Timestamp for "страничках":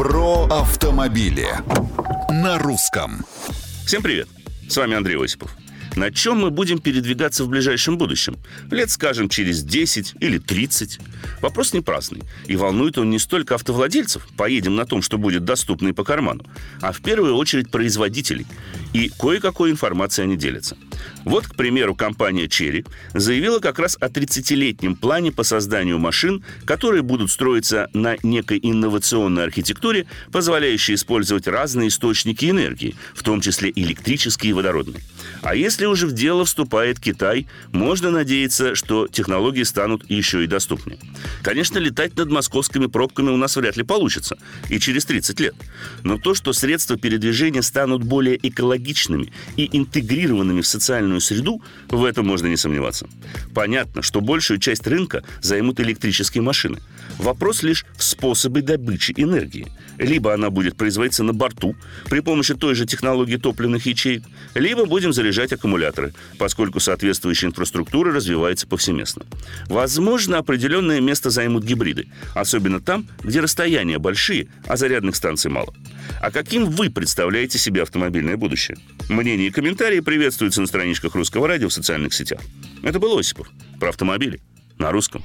80.80-81.14